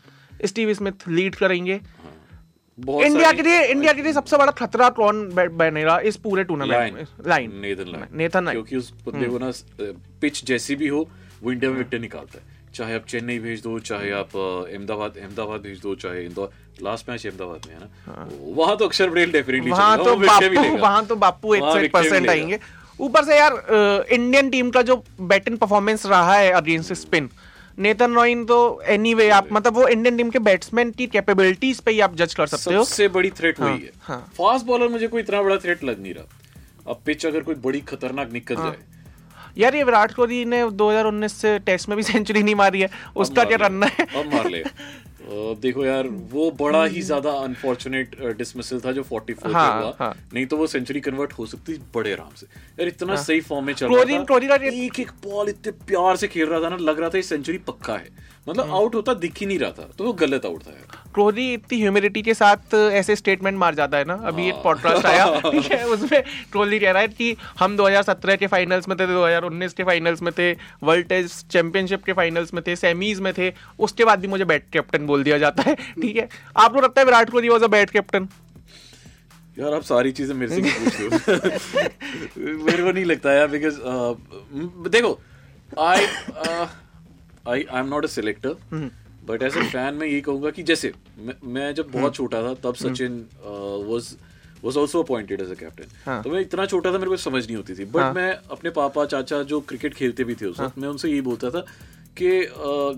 स्टीव 0.44 0.74
स्मिथ 0.74 1.08
लीड 1.08 1.34
करेंगे। 1.34 1.74
बहुत 1.74 2.11
इंडिया 2.78 3.32
के 3.32 3.42
लिए 3.42 3.64
इंडिया 3.64 3.92
के 3.92 4.02
लिए 4.02 4.12
सबसे 4.12 4.36
बड़ा 4.36 4.52
खतरा 4.52 4.88
कौन 4.90 5.28
बनेगा 5.34 5.98
इस 6.00 6.16
पूरे 6.18 6.44
टूर्नामेंट 6.44 6.94
में? 6.94 7.06
Lyon 7.26 7.52
Nathan 7.62 7.90
Lyon 7.92 8.06
Nathan 8.12 8.44
Lyon 8.44 8.56
क्योंकि 8.56 8.76
उस 8.76 8.92
बंदे 9.06 9.26
को 9.26 9.38
ना 9.38 9.50
पिच 10.20 10.44
जैसी 10.44 10.76
भी 10.76 10.88
हो 10.88 11.08
वो 11.42 11.52
इंडिया 11.52 11.70
में 11.70 11.78
विकेट 11.78 12.00
निकालता 12.00 12.38
है। 12.38 12.50
चाहे 12.74 12.94
आप 12.94 13.04
चेन्नई 13.08 13.38
भेज 13.38 13.62
दो 13.62 13.78
चाहे 13.80 14.10
आप 14.12 14.36
अहमदाबाद 14.36 15.16
अहमदाबाद 15.16 15.60
भेज 15.60 15.80
दो 15.80 15.94
चाहे 15.94 16.24
इंदौर 16.24 16.50
लास्ट 16.82 17.08
मैच 17.10 17.26
अहमदाबाद 17.26 17.66
में 17.68 17.74
है 17.74 17.80
ना? 17.80 18.28
वहाँ 18.56 18.76
तो 18.76 18.86
अक्षर 18.86 19.10
पटेल 19.10 19.32
डेफिनेटली 19.32 19.70
वहाँ 19.70 19.98
तो 20.04 20.16
बापू 20.16 20.76
वहाँ 20.78 21.04
तो 21.06 21.16
बापू 21.16 21.54
एक 21.54 21.90
परसेंट 21.92 22.28
आएँगे। 22.28 22.58
ऊपर 23.00 23.24
से 23.24 23.38
यार 23.38 23.52
इंडियन 24.12 24.50
टीम 24.50 24.70
का 24.70 24.82
जो 24.82 25.02
बैटिंग 25.20 25.58
परफॉर्मेंस 25.58 26.06
रहा 26.06 26.36
है 26.36 26.50
अगेंस्ट 26.52 26.92
स्पिन 26.94 27.28
नेथन 27.78 28.14
रॉइन 28.14 28.44
तो 28.44 28.82
एनी 28.86 29.14
वे 29.14 29.28
आप 29.28 29.48
मतलब 29.52 29.74
वो 29.74 29.88
इंडियन 29.88 30.16
टीम 30.16 30.30
के 30.30 30.38
बैट्समैन 30.38 30.90
की 30.90 31.06
कैपेबिलिटीज 31.06 31.80
पे 31.80 31.90
ही 31.90 32.00
आप 32.00 32.16
जज 32.16 32.34
कर 32.34 32.46
सकते 32.46 32.74
हो। 32.74 32.84
सबसे 32.84 33.08
बड़ी 33.08 33.30
थ्रेट 33.30 33.60
हुई 33.60 33.70
वही 33.70 33.82
है 33.82 33.90
हाँ। 34.02 34.30
फास्ट 34.38 34.66
बॉलर 34.66 34.88
मुझे 34.88 35.08
कोई 35.08 35.20
इतना 35.20 35.42
बड़ा 35.42 35.56
थ्रेट 35.56 35.84
लग 35.84 36.02
नहीं 36.02 36.14
रहा। 36.14 36.24
अब 36.88 37.00
पिच 37.06 37.26
अगर 37.26 37.40
कोई 37.40 37.54
बड़ी 37.54 37.80
खतरनाक 37.80 38.32
निकल 38.32 38.56
हाँ। 38.56 38.70
जाए। 38.70 38.76
यार 39.58 39.74
ये 39.74 39.84
विराट 39.84 40.14
कोहली 40.14 40.44
ने 40.44 40.70
2019 40.70 41.32
से 41.32 41.58
टेस्ट 41.58 41.88
में 41.88 41.96
भी 41.96 42.02
सेंचुरी 42.02 42.42
नहीं 42.42 42.54
मारी 42.54 42.80
है। 42.80 42.90
उसका 43.16 43.44
क्या 43.44 43.58
करना 43.58 43.86
है? 43.86 44.06
अब 44.16 44.34
मार 44.34 44.48
ले। 44.48 44.64
देखो 45.60 45.84
यार 45.84 46.08
वो 46.30 46.50
बड़ा 46.50 46.84
ही 46.84 47.02
ज़्यादा 47.02 47.30
अनफॉर्चुनेट 47.40 48.16
डिसमिसल 48.38 48.80
था 48.80 48.92
जो 48.92 49.02
44 49.04 49.52
हाँ, 49.54 49.80
हुआ। 49.80 49.94
हाँ। 49.98 50.14
नहीं 50.34 50.46
तो 50.46 50.56
वो 50.56 50.66
सेंचुरी 50.66 51.00
कन्वर्ट 51.00 51.32
हो 51.32 51.46
सकती 51.46 51.74
बड़े 51.94 52.12
आराम 52.12 52.34
से। 52.36 52.46
यार 52.80 52.88
इतना 52.88 53.14
हाँ. 53.14 53.22
सही 53.22 53.40
फॉर्म 53.40 53.66
में 53.66 53.72
चल 53.74 53.86
रहा 53.86 53.94
था। 53.96 54.02
एक 54.68 55.00
एक 55.00 55.10
बॉल 55.24 55.48
इतने 55.48 55.72
प्यार 55.86 56.16
से 56.16 56.28
खेल 56.28 56.46
रहा 56.46 56.60
था 56.60 56.68
ना 56.68 56.76
लग 56.76 57.00
रहा 57.00 57.08
था 57.08 57.18
ये 57.18 57.22
सेंचुरी 57.22 57.58
पक्का 57.58 57.96
है। 57.96 58.08
मतलब 58.48 58.70
हाँ। 58.70 58.76
आउट 58.76 58.94
होता 58.94 59.14
दिख 59.14 59.38
ही 59.38 59.46
नहीं 59.46 59.58
रहा 59.58 59.70
था। 59.70 59.88
तो 59.98 60.04
वो 60.04 60.12
गलत 60.12 60.46
आउट 60.46 60.62
था 60.66 60.70
यार। 60.70 61.10
कोहली 61.14 61.52
इतनी 61.54 61.80
ह्यूमिडिटी 61.80 62.22
के 62.22 62.34
साथ 62.34 62.74
ऐसे 62.74 63.16
स्टेटमेंट 63.16 63.58
मार 63.58 63.74
जाता 63.74 63.98
है 63.98 64.04
ना? 64.04 64.14
अभी 64.14 64.46
एक 64.48 64.54
हाँ। 64.54 64.62
पॉडकास्ट 64.62 65.06
आया 65.06 65.26
ठीक 65.50 65.64
है 65.72 65.84
उसमें 65.86 66.22
कोहली 66.52 66.78
कह 66.78 66.90
रहा 66.90 67.02
है 67.02 67.08
कि 67.08 67.36
हम 67.58 67.76
2017 67.76 68.36
के 68.36 68.46
फाइनल्स 68.46 68.88
में 68.88 68.96
थे 68.98 69.06
2019 69.06 69.72
के 69.72 69.84
फाइनल्स 69.84 70.22
में 70.22 70.32
थे 70.38 70.52
वर्ल्ड 70.82 71.06
टेस्ट 71.06 71.46
चैंपियनशिप 71.46 72.04
के 72.04 72.12
फाइनल्स 72.12 72.54
में 72.54 72.62
थे 72.66 72.76
सेमीज 72.76 73.20
में 73.20 73.32
थे 73.38 73.52
उसके 73.78 74.04
बाद 74.04 74.20
भी 74.20 74.28
मुझे 74.28 74.44
बैट 74.44 74.66
कैप्टन 74.72 75.06
बोल 75.06 75.22
दिया 75.22 75.38
जाता 75.38 75.62
है 75.62 75.74
ठीक 75.74 76.16
है? 76.16 76.28
आपको 76.56 76.80
लगता 76.80 77.00
है 77.00 77.04
Virat 77.04 77.30
Kohli 77.30 77.48
was 77.48 77.64
a 77.64 77.68
bad 77.68 77.90
captain 77.90 78.28
यार 79.58 79.74
आप 79.74 79.82
सारी 79.82 80.12
चीज़ें 80.12 80.34
मेरे 80.34 80.54
से 80.54 80.60
पूछ 80.62 81.00
रहे 81.00 81.36
हो 81.36 82.58
मेरे 82.64 82.82
को 82.82 82.92
नहीं 82.92 83.04
लगता 83.04 83.32
यार 83.32 83.48
बिकॉज़ 83.48 83.78
देखो 84.88 85.20
I 85.80 86.06
I 87.48 87.64
I 87.64 87.80
am 87.80 87.88
not 87.88 88.04
a 88.04 88.08
selector 88.08 88.90
but 89.26 89.42
as 89.42 89.56
a 89.56 89.62
fan 89.62 89.94
मैं 89.94 90.06
यही 90.06 90.20
कहूँगा 90.20 90.50
कि 90.50 90.62
जैसे 90.62 90.92
मैं, 91.18 91.34
मैं 91.44 91.74
जब 91.74 91.90
बहुत 91.92 92.14
छोटा 92.14 92.42
था 92.42 92.54
तब 92.64 92.74
Sachin 92.74 93.24
was 93.44 94.14
was 94.64 94.78
also 94.78 95.02
appointed 95.02 95.40
as 95.40 95.50
a 95.50 95.54
captain 95.54 95.86
हाँ। 96.06 96.22
तो 96.22 96.30
मैं 96.30 96.40
इतना 96.40 96.66
छोटा 96.66 96.92
था 96.92 96.98
मेरे 96.98 97.10
को 97.10 97.16
समझ 97.16 97.46
नहीं 97.46 97.56
होती 97.56 97.74
थी। 97.74 97.84
बट 97.84 98.00
हाँ। 98.00 98.12
मैं 98.14 98.32
अपने 98.50 98.70
पापा 98.70 99.04
चाचा 99.04 99.42
जो 99.42 99.60
क्रिकेट 99.60 99.94
खेलते 99.94 100.24
भी 100.24 100.34
थे 100.34 100.46
उस 100.46 100.60
वक्त 100.60 100.78
मैं 100.78 100.88
उनसे 100.88 101.08
यही 101.08 101.20
बोलता 101.20 101.50
था 101.50 101.64
कि 102.16 102.30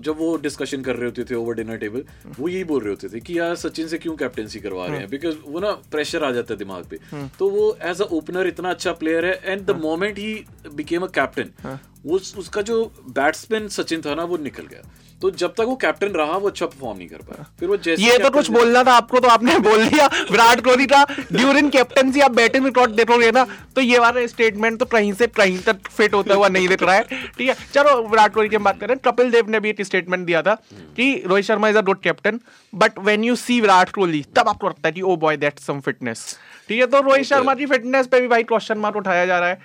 जब 0.05 0.17
वो 0.17 0.35
डिस्कशन 0.37 0.81
कर 0.81 0.95
रहे 0.95 1.05
होते 1.05 1.23
थे 1.23 1.35
ओवर 1.35 1.55
डिनर 1.55 1.77
टेबल 1.77 2.03
वो 2.39 2.47
यही 2.47 2.63
बोल 2.63 2.81
रहे 2.81 2.89
होते 2.89 3.09
थे 3.09 3.19
कि 3.19 3.37
यार 3.39 3.55
सचिन 3.55 3.87
से 3.87 3.97
क्यों 3.97 4.15
कैप्टेंसी 4.15 4.59
करवा 4.59 4.85
रहे 4.87 4.99
हैं? 4.99 5.09
बिकॉज़ 5.09 5.35
वो 5.45 5.59
ना 5.59 5.71
प्रेशर 5.91 6.23
आ 6.23 6.31
जाता 6.31 6.53
है 6.53 6.57
दिमाग 6.59 6.85
पे। 6.85 6.99
तो 7.39 7.49
वो 7.49 7.77
एज 7.81 8.01
अ 8.01 8.05
ओपनर 8.17 8.47
इतना 8.47 8.69
अच्छा 8.69 8.91
प्लेयर 8.93 9.25
है 9.25 9.39
and 9.45 9.65
the 9.65 9.75
moment 9.81 10.17
he 10.17 10.33
became 10.73 11.03
a 11.03 11.07
captain 11.15 11.77
उस 12.05 12.35
उसका 12.37 12.61
जो 12.61 12.83
बैट्समैन 13.09 13.67
सचिन 13.69 14.01
था 14.01 14.15
ना 14.15 14.23
वो 14.23 14.37
निकल 14.39 14.63
गया। 14.65 14.89
तो 15.21 15.29
जब 15.31 15.53
तक 15.57 15.61
वो 15.61 15.75
कैप्टन 15.75 16.07
रहा 16.11 16.37
वो 16.37 16.47
अच्छा 16.47 16.65
परफॉर्म 16.65 16.97
नहीं 16.97 17.07
कर 17.07 17.17
पाया। 17.17 17.45
फिर 17.59 17.69
वो 17.69 17.75
जैसे 17.77 18.03
ये 18.03 18.17
तो 18.19 18.29
कुछ 18.29 18.49
बोलना 18.51 18.83
था 18.83 18.93
आपको 18.93 19.19
तो 19.19 19.27
आपने 19.27 19.57
बोल 19.59 19.85
दिया। 19.85 20.07
विराट 20.31 20.63
कोहली 20.63 20.85
का 20.85 21.03
ड्यूरिंग 21.31 21.69
कैप्टनसी 21.71 22.21
आप 22.21 22.31
बैटिंग 22.31 22.65
रिकॉर्ड 22.65 22.91
देखोगे 22.93 23.31
ना 23.31 23.45
तो 23.75 23.81
ये 23.81 23.99
वाला 23.99 24.25
स्टेटमेंट 24.27 24.79
तो 24.79 24.85
कहीं 24.85 25.13
से 25.13 25.27
कहीं 25.29 25.57
तक 25.59 25.87
फिट 25.89 26.13
होता 26.13 26.35
हुआ 26.35 26.47
नहीं 26.47 26.67
दिख 26.67 26.83
रहा 26.83 26.95
है। 26.95 27.03
ठीक 27.37 27.49
है 27.49 27.55
चलो 27.73 28.01
विराट 28.07 28.33
कोहली 28.33 28.49
की 28.49 28.57
बात 28.59 28.79
करें 28.79 28.97
कपिल 29.05 29.31
देव 29.31 29.49
ने 29.49 29.59
भी 29.59 29.69
एक 29.69 29.81
स्टेटमेंट 29.81 30.25
दिया 30.25 30.41
था 30.41 30.55
कि 30.97 31.13
Rohit 31.27 31.45
Sharma 31.45 31.69
is 31.69 31.77
a 31.77 31.81
good 31.81 32.01
captain 32.01 32.39
but 32.73 32.99
when 33.05 33.23
you 33.23 33.35
see 33.37 33.59
Virat 33.61 33.91
Kohli 33.91 34.23
तब 34.35 34.49
आपको 34.49 34.69
लगता 34.69 34.87
है 34.87 34.91
कि 34.91 35.01
oh 35.01 35.15
boy 35.17 35.37
that 35.37 35.59
some 35.59 35.79
fitness 35.79 36.25
ठीक 36.69 36.79
है 36.79 36.87
तो 36.87 37.01
रोहित 37.01 37.25
शर्मा 37.25 37.55
की 37.55 37.65
फिटनेस 37.65 38.07
पे 38.07 38.21
भी 38.21 38.27
भाई 38.27 38.43
क्वेश्चन 38.43 38.77
मार्क 38.77 38.95
उठाया 38.95 39.25
जा 39.25 39.39
रहा 39.39 39.49
है। 39.49 39.59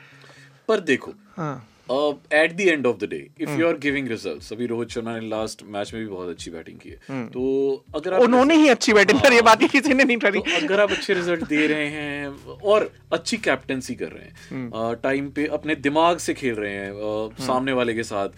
पर 0.69 0.81
देखो 0.83 1.13
हाँ। 1.37 1.67
At 1.91 2.53
the 2.57 2.61
end 2.63 2.87
of 2.87 2.97
the 2.97 3.09
day 3.11 3.17
if 3.41 3.51
you 3.51 3.67
are 3.69 3.79
giving 3.79 4.09
results 4.09 4.53
अभी 4.53 4.67
रोहित 4.67 4.91
शर्मा 4.91 5.19
ने 5.19 5.29
लास्ट 5.29 5.63
मैच 5.69 5.93
में 5.95 6.03
भी 6.03 6.09
बहुत 6.09 6.29
अच्छी 6.29 6.51
बैटिंग 6.51 6.79
की 6.79 6.91
है। 6.91 7.25
तो 7.29 7.85
अगर 7.97 8.15
आप 8.15 8.23
उन्होंने 8.23 8.55
ही 8.57 8.69
अच्छी 8.69 8.93
बैटिंग 8.93 9.21
करी 9.21 9.37
है 9.37 9.43
बाकी 9.43 9.69
किसी 9.69 9.95
ने 9.95 10.05
नहीं 10.05 10.17
करी। 10.19 10.39
तो 10.41 10.57
अगर 10.57 10.81
आप 10.81 10.93
अच्छे 10.93 11.15
रिज़ल्ट 11.15 11.45
दे 11.45 11.67
रहे 11.67 11.87
हैं 11.89 12.29
और 12.65 12.91
अच्छी 13.13 13.37
कैप्टनसी 13.39 13.95
कर 13.95 14.09
रहे 14.09 14.25
हैं 14.25 14.95
टाइम 15.03 15.31
पे 15.31 15.47
अपने 15.53 15.75
दिमाग 15.81 16.19
से 16.19 16.35
खेल 16.35 16.55
रहे 16.55 16.73
हैं 16.73 17.45
सामने 17.47 17.73
वाले 17.73 17.95
के 17.95 18.03
साथ 18.05 18.29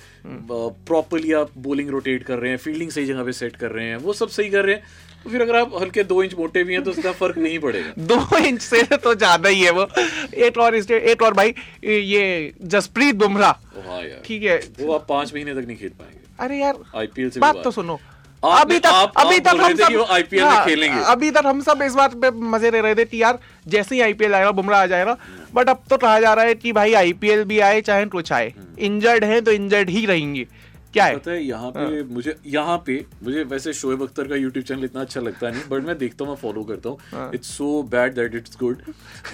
प्रॉपरली 0.86 1.32
आप 1.34 1.50
बॉलिंग 1.58 1.90
रोटेट 1.90 2.22
कर 2.24 2.38
रहे 2.38 2.50
हैं 2.50 2.58
फील्डिंग 2.58 2.90
सही 2.90 3.06
जगह 3.06 3.24
पे 3.24 3.32
सेट 3.32 3.56
कर 3.56 3.70
रहे 3.70 3.86
हैं 3.86 3.96
वो 3.98 4.12
सब 4.12 4.28
सही 4.30 4.50
कर 4.50 4.64
रहे 4.64 4.74
हैं। 4.74 4.82
तो 5.24 5.30
फिर 5.30 5.42
अगर 5.42 5.56
आप 5.56 5.72
हल्के 5.80 6.02
दो 6.04 6.22
इंच 6.22 6.34
मोटे 6.34 6.64
भी 6.64 6.72
हैं 6.72 6.82
तो 6.84 6.90
उसका 6.90 7.12
फ़र्क 7.12 7.38
नहीं 7.38 7.58
पड़ेगा। 7.58 7.92
दो 7.98 8.38
इंच 8.38 8.60
से 8.62 8.82
तो 8.82 9.14
ज़्यादा 9.14 9.48
ही 9.48 9.60
है 9.60 9.70
वो। 9.70 9.88
एक 10.34 10.58
और 10.58 10.74
एक 10.74 11.22
और 11.22 11.34
भाई 11.34 11.54
ये 11.84 12.52
जसप्रीत 12.62 13.14
बुमराह। 13.14 13.50
हाँ 13.88 14.02
यार। 14.02 14.22
ठीक 14.24 14.42
है। 14.42 14.56
वो 14.80 14.94
आप 14.94 15.06
पाँच 15.08 15.34
महीने 15.34 15.54
तक 15.54 15.66
नहीं 15.66 15.76
खेल 15.76 15.88
पाएँगे। 15.88 16.20
अरे 16.38 16.58
यार 16.58 16.78
आईपीएल 16.96 17.30
से 17.30 17.40
बात 17.40 17.60
तो 17.64 17.70
सुनो। 17.70 18.00
अभी 18.44 18.78
तक 18.78 18.86
आप- 18.86 19.26
अभी 19.26 19.38
तक 19.40 19.48
हम 19.48 19.74
सब 19.74 20.06
IPL 20.12 20.32
में 20.32 20.40
हाँ, 20.40 20.64
खेलेंगे। 20.64 21.00
अभी 21.04 21.30
तक 21.30 21.42
हम 21.46 21.60
सब 21.62 21.82
इस 21.82 21.94
बात 21.94 22.14
पे 22.14 22.30
मज़े 22.30 22.70
ले 22.70 22.80
रहे 22.80 22.94
थे 22.94 23.04
कि 23.04 23.22
यार 23.22 23.38
जैसे 23.68 23.94
ही 23.94 24.00
आईपीएल 24.00 24.34
आएगा 24.34 24.50
बुमराह 24.50 24.80
आ 24.82 24.86
जाएगा। 24.86 25.16
बट 25.54 25.68
अब 25.68 25.82
तो 25.90 25.96
कहा 25.96 26.20
जा 26.20 26.32
रहा 26.34 26.44
है 26.44 26.54
कि 26.54 26.72
भाई 26.72 26.94
आईपीएल 26.94 27.44
भी 27.44 27.58
आए 27.58 27.80
चाहे 27.80 28.06
कुछ 28.06 28.32
आए। 28.32 28.52
इंजर्ड 28.78 29.24
है 29.24 29.40
तो 29.40 29.52
इंजर्ड 29.52 29.90
ही 29.90 30.06
रहेंगे। 30.06 30.46
क्या 30.94 31.04
है 31.04 31.16
पता 31.16 31.30
है 31.30 31.42
यहाँ 31.42 31.70
पे 31.70 31.80
हाँ। 31.80 32.02
मुझे 32.10 32.34
यहाँ 32.46 32.76
पे 32.86 33.04
मुझे 33.22 33.42
वैसे 33.44 33.72
शोएब 33.72 34.02
अख्तर 34.02 34.28
का 34.28 34.36
यूट्यूब 34.36 34.64
चैनल 34.64 34.84
इतना 34.84 35.00
अच्छा 35.00 35.20
लगता 35.20 35.50
नहीं 35.50 35.62
बट 35.68 35.84
मैं 35.84 35.96
देखता 35.98 36.24
हूँ 36.24 36.32
मैं 36.32 36.40
फॉलो 36.40 36.64
करता 36.64 36.90
हाँ। 37.12 37.24
हूँ 37.24 37.34
it's 37.34 37.56
so 37.56 37.82
bad 37.90 38.14
that 38.14 38.34
it's 38.34 38.56
good 38.60 38.82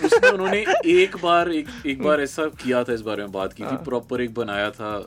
उसमें 0.04 0.30
उन्होंने 0.30 0.64
एक 0.92 1.16
बार 1.22 1.50
एक 1.52 1.68
एक 1.86 2.02
बार 2.02 2.20
ऐसा 2.20 2.46
किया 2.62 2.84
था 2.84 2.92
इस 2.92 3.00
बारे 3.02 3.22
में 3.22 3.32
बात 3.32 3.52
की 3.52 3.62
हाँ। 3.62 3.72
थी 3.72 3.84
प्रॉपर 3.84 4.20
एक 4.20 4.34
बनाया 4.34 4.70
था 4.70 4.98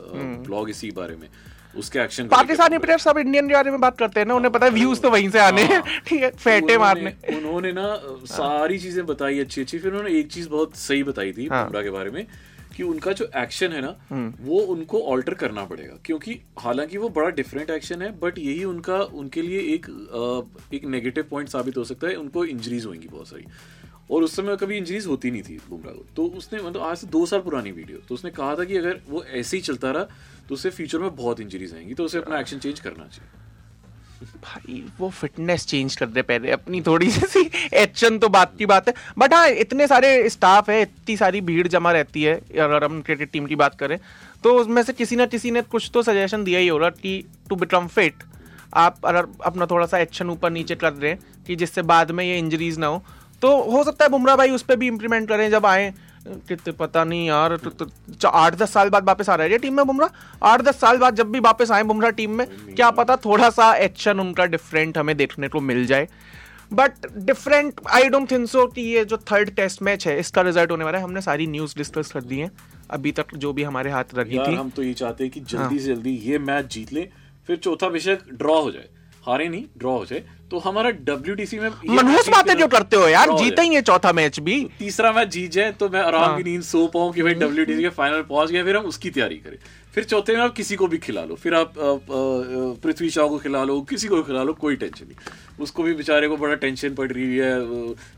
ब्लॉग 0.41 0.69
इसी 0.69 0.91
बारे 0.91 1.15
में 1.15 1.27
उसके 1.75 1.99
एक्शन 1.99 2.27
पाकिस्तानी 2.27 2.77
प्लेयर 2.77 2.99
सब 2.99 3.17
इंडियन 3.17 3.47
के 3.47 3.53
बारे 3.53 3.71
में 3.71 3.79
बात 3.79 3.97
करते 3.97 4.19
हैं 4.19 4.27
ना 4.27 4.33
उन्हें 4.35 4.51
पता 4.51 4.65
है 4.65 4.71
व्यूज़ 4.71 5.01
तो 5.01 5.09
वहीं 5.11 5.29
से 5.29 5.39
आने 5.39 5.61
हैं 5.63 5.79
हाँ। 5.79 5.99
ठीक 6.07 6.23
है 6.23 6.29
फेटे 6.37 6.77
मारने 6.77 7.13
उन्होंने 7.35 7.71
ना 7.71 7.87
सारी 8.27 8.79
चीज़ें 8.79 9.05
बताई 9.05 9.39
अच्छी 9.39 9.61
अच्छी 9.61 9.79
फिर 9.79 9.91
उन्होंने 9.91 10.19
एक 10.19 10.31
चीज़ 10.31 10.49
बहुत 10.49 10.75
सही 10.77 11.03
बताई 11.03 11.31
थी 11.31 11.47
हाँ। 11.47 11.63
बुमराह 11.65 11.83
के 11.83 11.89
बारे 11.89 12.09
में 12.09 12.25
कि 12.75 12.83
उनका 12.83 13.11
जो 13.11 13.29
एक्शन 13.37 13.71
है 13.71 13.81
ना 13.81 13.95
हम्म। 14.09 14.33
वो 14.41 14.59
उनको 14.73 15.01
ऑल्टर 15.03 15.33
करना 15.33 15.65
पड़ेगा। 15.65 15.97
क्योंकि 16.05 16.39
हालाँकि 16.59 16.97
वो 16.97 17.09
बड़ा 17.09 17.29
डिफरेंट 17.31 17.69
एक्शन 17.69 18.01
है 18.01 18.11
बट 18.19 18.37
यही 18.37 18.63
उनका 18.63 18.97
उनके 18.97 19.41
लिए 19.41 19.59
एक 19.73 19.87
एक 20.73 20.85
नेगेटिव 20.85 21.27
पॉइंट 21.31 21.49
साबित 21.49 21.77
हो 21.77 21.83
सकता 21.83 22.07
है। 22.07 22.15
उनको 22.15 22.45
इंजरीज 22.45 22.85
होंगी 22.85 23.07
बहुत 23.07 23.27
सारी। 23.27 23.45
और 24.11 24.23
उस 24.23 24.35
समय 24.35 24.57
कभी 24.57 24.77
इंजरीज 24.77 25.05
होती 25.07 25.31
नहीं 25.31 25.43
थी 25.43 25.57
बुमराह 25.69 25.93
को। 25.93 26.05
तो 26.15 26.25
उसने 26.37 26.61
मतलब 26.61 26.81
आज 26.81 26.97
से 26.97 27.07
दो 27.07 27.25
साल 27.25 27.39
पुरानी 27.39 27.71
वीडियो 27.71 27.97
तो 28.09 28.15
उसने 28.15 28.31
कहा 28.31 28.55
था 28.55 28.63
कि 28.63 28.77
अगर 28.77 28.99
वो 29.09 29.23
ऐसे 29.23 29.57
ही 29.57 29.63
चलता 29.63 29.91
रहा 29.91 30.03
तो 30.49 30.53
उसे 30.55 30.69
फ्यूचर 30.69 30.99
में 30.99 31.15
बहुत 31.15 31.39
इंजरीज 31.39 31.73
आएँगी। 31.73 31.93
तो 31.93 32.03
उसे 32.03 32.17
अपना 32.17 32.39
एक्शन 32.39 32.59
चेंज 32.59 32.79
करना 32.79 33.07
चाहिए। 33.07 33.40
भाई, 34.21 34.83
वो 34.99 35.09
फिटनेस 35.11 35.65
चेंज 35.65 35.95
कर 35.95 36.05
दे 36.07 36.21
पहले, 36.21 36.51
अपनी 36.51 36.81
थोड़ी 36.81 37.09
सी 37.11 37.49
एक्शन 37.73 38.17
तो 38.19 38.29
बात 38.29 38.53
की 38.57 38.65
बात 38.65 38.87
है। 38.87 38.93
बट 39.17 39.33
हाँ 39.33 39.47
इतने 39.49 39.87
सारे 39.87 40.29
स्टाफ 40.29 40.69
है, 40.69 40.81
इतनी 40.81 41.15
सारी 41.17 41.41
भीड़ 41.41 41.67
जमा 41.67 41.91
रहती 41.91 42.23
है, 42.23 42.35
अगर 42.35 42.83
हम 42.83 43.01
क्रिकेट 43.01 43.31
टीम 43.31 43.45
की 43.45 43.55
बात 43.55 43.75
करें 43.75 43.97
तो 44.43 44.53
उसमें 44.55 44.81
से 44.83 44.93
किसी 44.93 45.15
ना 45.15 45.25
किसी 45.27 45.51
ने 45.51 45.61
कुछ 45.63 45.89
तो 45.93 46.03
सजेशन 46.03 46.43
दिया 46.43 46.59
ही 46.59 46.67
होगा 46.67 46.89
कि 46.91 47.23
टू 47.49 47.55
बिकम 47.55 47.87
फिट 47.87 48.23
आप 48.75 49.05
अगर 49.05 49.25
अपना 49.45 49.65
थोड़ा 49.65 49.85
सा 49.85 49.97
एक्शन 49.99 50.29
ऊपर 50.29 50.51
नीचे 50.51 50.75
कर 50.75 50.93
हैं 51.01 51.17
कि 51.47 51.55
जिससे 51.55 51.81
बाद 51.83 52.11
में 52.11 52.23
ये 52.25 52.37
इंजरीज 52.37 52.77
ना 52.77 52.87
हो। 52.87 53.03
तो 53.41 53.49
हो 53.63 53.83
सकता 53.83 54.05
है 54.05 54.09
बुमराह 54.09 54.35
भाई 54.35 54.51
उस 54.51 54.61
पर 54.61 54.75
भी 54.75 54.87
इम्प्लीमेंट 54.87 55.27
करें, 55.29 55.49
जब 55.51 55.65
आए 55.65 55.93
कितने 56.27 56.71
पता 56.71 57.03
नहीं 57.03 57.27
यार 57.27 57.55
तो, 57.57 57.69
तो, 57.69 58.27
आठ 58.27 58.55
दस 58.55 58.73
साल 58.73 58.89
बाद 58.89 59.03
वापस 59.03 59.29
आ 59.29 59.35
रहा 59.35 59.47
है 59.47 59.57
टीम 59.57 59.77
में 59.77 59.85
बुमराह? 59.85 60.09
आठ 60.43 60.61
दस 60.61 60.79
साल 60.79 60.97
बाद 60.97 61.15
जब 61.15 61.31
भी 61.31 61.39
वापस 61.39 61.71
आए 61.71 61.83
बुमराह 61.83 62.11
टीम 62.11 62.31
में 62.31 62.47
क्या 62.75 62.91
पता 62.91 63.15
थोड़ा 63.15 63.49
सा 63.49 63.73
एक्शन 63.75 64.19
उनका 64.19 64.45
डिफरेंट 64.45 64.97
हमें 64.97 65.17
देखने 65.17 65.47
को 65.47 65.59
मिल 65.59 65.85
जाए। 65.85 66.07
But 66.73 66.91
different 67.17 67.79
I 67.89 68.09
don't 68.09 68.31
think 68.31 68.47
so 68.49 68.65
कि 68.67 68.81
ये 68.81 69.05
जो 69.05 69.17
थर्ड 69.17 69.49
टेस्ट 69.49 69.81
मैच 69.81 70.07
है 70.07 70.19
इसका 70.19 70.41
रिज़ल्ट 70.41 70.71
होने 70.71 70.83
वाला 70.83 70.97
है। 70.97 71.03
हमने 71.03 71.21
सारी 71.21 71.47
न्यूज़ 71.47 71.75
डिस्कस 71.77 72.11
कर 72.11 72.21
दी 72.21 72.39
है। 72.39 72.51
अभी 72.91 73.11
तक 73.11 73.35
जो 73.35 73.53
भी 73.53 73.63
हमारे 73.63 73.91
हाथ 73.91 74.15
रखी 74.15 74.37
थी। 74.37 74.55
हम 74.55 74.69
तो 74.69 74.83
ये 74.83 74.93
चाहते 74.93 75.23
हैं 75.23 75.33
कि 75.33 75.39
जल्दी 75.39 75.57
हाँ। 75.57 75.69
से 75.69 75.95
जल्दी 75.95 76.15
ये 76.23 76.39
मैच 76.39 76.73
जीत 76.73 76.93
ले 76.93 77.09
फिर 77.47 77.57
चौथा 77.57 77.87
विषय 77.87 78.17
ड्रॉ 78.33 78.61
हो 78.61 78.71
जाए। 78.71 78.87
हारे 79.25 79.49
नहीं 79.49 79.65
ड्रॉ 79.77 79.97
हो 79.97 80.05
जाए। 80.05 80.23
तो 80.51 80.59
हमारा 80.59 80.89
डब्ल्यू 80.89 81.61
में 81.61 81.69
मनहूस 81.89 82.29
बातें 82.29 82.53
जो 82.57 82.67
करते 82.67 82.95
हो 82.95 83.07
यार 83.07 83.27
जीते 83.27 83.35
ही 83.35 83.43
है 83.43 83.49
जीतेंगे 83.49 83.81
चौथा 83.81 84.11
मैच 84.13 84.39
भी। 84.39 84.55
तीसरा 84.79 85.11
मैच 85.11 85.27
जीत 85.27 85.51
जाए 85.51 85.71
तो 85.71 85.89
मैं 85.89 85.99
आराम 85.99 86.23
हाँ। 86.23 86.37
की 86.37 86.43
नींद 86.43 86.61
सो 86.61 86.87
पाऊँ 86.87 87.13
की 87.13 87.23
भाई 87.23 87.33
डब्ल्यू 87.33 87.65
के 87.65 87.89
फाइनल 87.89 88.21
पहुँच 88.21 88.51
गया 88.51 88.63
फिर 88.63 88.77
हम 88.77 88.85
उसकी 88.85 89.09
तैयारी 89.09 89.35
करें। 89.35 89.57
फिर 89.95 90.03
चौथे 90.03 90.33
में 90.35 90.41
आप 90.41 90.53
किसी 90.55 90.75
को 90.75 90.87
भी 90.87 90.97
खिला 90.97 91.23
लो 91.23 91.35
फिर 91.35 91.53
आप 91.53 91.73
पृथ्वी 92.83 93.09
शाह 93.09 93.27
को 93.27 93.37
खिला 93.37 93.63
लो 93.63 93.79
किसी 93.81 94.07
को 94.07 94.15
भी 94.15 94.23
खिला 94.23 94.43
लो 94.43 94.53
कोई 94.53 94.75
टेंशन 94.75 95.05
नहीं। 95.05 95.63
उसको 95.63 95.83
भी 95.83 95.93
बेचारे 95.93 96.27
को 96.27 96.37
बड़ा 96.37 96.55
टेंशन 96.55 96.93
पड़ 96.95 97.11
रही 97.11 97.37
है 97.37 97.49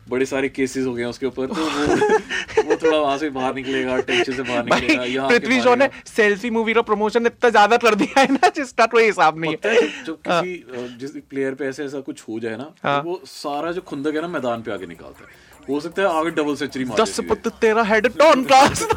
बड़े 0.10 0.26
सारे 0.26 0.50
केसेस 0.50 0.86
हो 0.86 0.94
गए 0.94 1.04
उसके 1.04 1.26
ऊपर 1.26 1.48
तो 1.48 1.54
वो 1.54 2.64
वो 2.70 2.76
थोड़ा 2.76 2.98
वहाँ 2.98 3.18
से 3.18 3.30
बाहर 3.30 3.56
निकलेगा 3.56 3.98
टेंशन 4.02 4.34
से 4.34 4.42
बाहर 4.44 4.66
निकलेगा 4.66 5.04
यहाँ 5.04 5.30
पृथ्वी 5.30 5.60
शॉ 5.62 5.76
ने 5.76 5.90
सेल्फी 6.08 6.50
मूवी 6.50 6.74
का 6.74 6.82
प्रमोशन 6.82 7.26
इतना 7.26 7.50
ज़्यादा 7.50 7.78
कर 7.78 7.96
दिया 7.96 8.20
है 8.20 8.32
ना 8.34 8.50
जिसका 8.56 8.86
कोई 8.86 9.06
हिसाब 9.06 9.40
नहीं 9.40 9.56
है 9.66 9.74
है। 9.74 9.82
जब- 9.82 10.06
जब 10.06 10.20
किसी 10.28 10.98
जिस 11.00 11.12
प्लेयर 11.30 11.54
पे 11.54 11.66
ऐसे 11.66 11.86
ऐसा 11.86 12.00
कुछ 12.02 12.22
हो 12.30 12.40
जाए 12.40 12.58
ना 12.58 12.64
तो 12.64 12.88
हाँ। 12.88 13.02
वो 13.02 13.22
सारा 13.26 13.72
जो 13.72 13.82
खुंदक 13.82 14.16
है 14.16 14.22
ना 14.22 14.28
मैदान 14.30 14.62
पे 14.62 14.72
आगे 14.72 14.88
निकालता 14.88 15.26
है। 15.26 15.42
हो 15.70 15.80
सकता 15.80 16.02
है 16.02 16.08
आगे 16.20 16.32
डबल 16.38 16.56
सेंचुरी 16.56 16.86
मार 16.86 17.02
दस 17.02 17.20
पुत 17.28 17.48
तेरा 17.62 17.84
हेड 17.84 18.08
टॉन 18.18 18.44
क्लास 18.44 18.88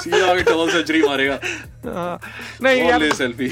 सीधा 0.00 0.30
आगे 0.30 0.42
डबल 0.42 0.70
सेंचुरी 0.72 1.02
मारेगा। 1.02 1.38
नहीं 2.62 2.82
यार 2.82 3.10
सेल्फी 3.14 3.48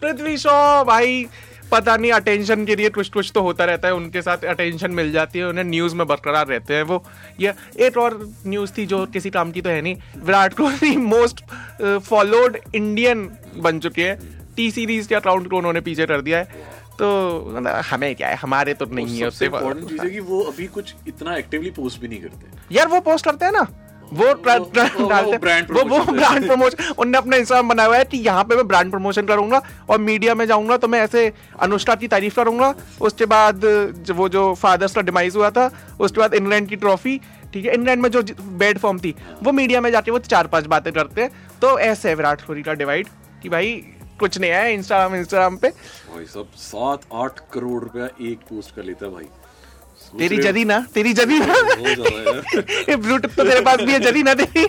पृथ्वी 0.00 0.36
शॉ 0.38 0.84
भाई 0.84 1.26
पता 1.70 1.96
नहीं 1.96 2.10
अटेंशन 2.12 2.64
के 2.64 2.74
लिए 2.76 2.88
कुछ 2.90 3.08
कुछ 3.10 3.30
तो 3.34 3.40
होता 3.42 3.64
रहता 3.64 3.88
है 3.88 3.94
उनके 3.94 4.22
साथ 4.22 4.44
अटेंशन 4.44 4.90
मिल 4.90 5.10
जाती 5.12 5.38
है 5.38 5.46
उन्हें 5.46 5.64
न्यूज़ 5.64 5.94
में 5.94 6.06
बरकरार 6.06 6.46
रहते 6.46 6.74
हैं 6.74 6.82
वो। 6.82 7.02
ये 7.40 7.52
एक 7.86 7.96
और 7.98 8.18
न्यूज़ 8.46 8.72
थी 8.78 8.86
जो 8.86 9.04
किसी 9.06 9.30
काम 9.30 9.50
की 9.52 9.62
तो 9.62 9.70
है 9.70 9.80
नहीं 9.82 9.96
Virat 10.24 10.54
Kohli 10.54 10.96
most 10.96 11.40
followed 11.82 12.58
Indian 12.74 13.28
बन 13.58 13.78
चुके 13.78 14.02
हैं। 14.02 14.16
टी 14.56 14.70
सीरीज़ 14.70 15.08
के 15.08 15.14
अकाउंट 15.14 15.50
को 15.50 15.56
उन्होंने 15.56 15.80
पीछे 15.80 16.06
कर 16.06 16.20
दिया 16.20 16.38
है। 16.38 16.64
तो 16.98 17.08
मतलब 17.48 17.82
हमें 17.86 18.14
क्या 18.16 18.28
है 18.28 18.36
हमारे 18.36 18.74
तो 18.74 18.86
नहीं 18.90 19.18
है 19.18 19.26
उससे 19.26 19.46
इम्पोर्टेंट 19.46 19.88
चीज़ 19.88 20.02
है 20.02 20.10
कि 20.10 20.20
वो 20.20 20.40
अभी 20.42 20.66
कुछ 20.76 20.94
इतना 21.08 21.36
एक्टिवली 21.36 21.70
पोस्ट 21.70 22.00
भी 22.00 22.08
नहीं 22.08 22.20
करते। 22.20 22.74
यार 22.74 22.88
वो 22.88 23.00
पोस्ट 23.00 23.24
करते 23.24 23.44
हैं 23.44 23.52
ना। 23.52 23.66
वो 24.12 24.32
डालते 24.36 24.82
वो 25.62 25.84
वो 25.84 25.98
ब्रांड 26.04 26.46
प्रमोशन 26.46 26.92
उनने 26.98 27.18
अपना 27.18 27.36
इंस्टाग्राम 27.36 27.68
बनाया 27.68 27.88
हुआ 27.88 27.96
है 27.96 28.04
कि 28.04 28.18
यहाँ 28.18 28.44
पे 28.44 28.56
मैं 28.56 28.66
ब्रांड 28.68 28.90
प्रमोशन 28.90 29.26
करूँगा 29.26 29.60
और 29.90 29.98
मीडिया 30.00 30.34
में 30.34 30.44
जाऊँगा 30.46 30.76
तो 30.76 30.88
मैं 30.88 31.00
ऐसे 31.00 31.32
अनुष्का 31.60 31.94
की 31.94 32.08
तारीफ़ 32.08 32.36
करूँगा। 32.36 32.74
उसके 33.00 33.26
बाद 33.26 33.64
वो 34.12 34.28
जो 34.28 34.52
फादर्स 34.54 34.94
का 34.94 35.02
डिमाइस 35.02 35.36
हुआ 35.36 35.50
था 35.50 35.70
उसके 36.00 36.20
बाद 36.20 36.34
इंग्लैंड 36.34 36.68
की 36.68 36.76
ट्रॉफी 36.76 37.20
ठीक 37.52 37.64
है? 37.64 37.74
इंग्लैंड 37.74 38.02
में 38.02 38.10
जो 38.10 38.22
बैड 38.58 38.78
फॉर्म 38.78 38.98
थी 38.98 39.14
वो 39.42 39.52
मीडिया 39.52 39.80
में 39.80 39.90
जाके 39.92 40.10
वो 40.10 40.18
चार 40.20 40.46
पाँच 40.46 40.66
बातें 40.66 40.92
करते 40.92 41.20
हैं। 41.22 41.30
तो 41.60 41.78
ऐसे 41.80 42.08
है 42.08 42.14
विराट 42.14 42.42
कोहली 42.42 42.62
का 42.62 42.72
डिवाइड 42.74 43.08
कि 43.42 43.48
भाई 43.48 43.72
कुछ 44.20 44.38
नहीं 44.38 44.50
है 44.50 44.72
इंस्टाग्राम 44.74 45.14
इंस्टाग्राम 45.16 45.56
पे। 45.56 45.68
भाई 45.68 46.24
सब 46.24 46.52
सात 46.58 47.00
आठ 47.14 47.38
करोड़ 47.54 47.82
रुपया 47.82 48.08
एक 48.28 48.38
पोस्ट 48.50 48.74
कर 48.76 48.84
लेता 48.84 49.06
है 49.06 49.12
भाई। 49.12 49.28
तेरी 50.18 50.38
जदी 50.38 50.64
ना 50.64 50.78
तेरी 50.94 51.12
जदी 51.12 51.38
ना 51.38 51.46
बहुत 51.46 51.78
ज़्यादा 51.98 52.30
यार। 52.30 52.64
ये 52.90 52.96
ब्लूटूथ 52.96 53.34
तो 53.36 53.44
तेरे 53.44 53.60
पास 53.60 53.80
भी 53.80 53.92
है 53.92 54.00
जली 54.00 54.22
ना 54.22 54.34
तेरी। 54.34 54.66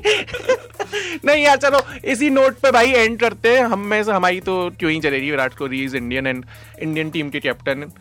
नहीं 1.26 1.44
यार 1.44 1.58
चलो 1.58 1.82
इसी 2.06 2.30
नोट 2.30 2.60
पे 2.60 2.72
भाई 2.72 2.92
एंड 2.92 3.20
करते 3.20 3.58
हैं। 3.58 3.64
हम 3.66 3.80
में 3.80 4.04
से 4.04 4.12
हमारी 4.12 4.40
तो 4.40 4.56
क्यों 4.80 4.92
ही 4.92 5.00
चलेगी 5.00 5.32
Virat 5.32 5.54
Kohli 5.54 5.84
is 5.84 5.98
Indian 5.98 6.28
and 6.28 6.46
Indian 6.82 7.10
team 7.10 7.30
के 7.30 7.40
कैप्टन 7.40 7.92